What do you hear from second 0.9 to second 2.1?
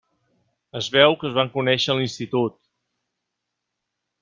veu que es van conèixer a